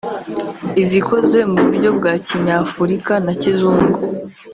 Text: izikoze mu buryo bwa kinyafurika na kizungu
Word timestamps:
izikoze 0.81 1.39
mu 1.51 1.59
buryo 1.65 1.89
bwa 1.97 2.13
kinyafurika 2.27 3.13
na 3.25 3.33
kizungu 3.41 3.99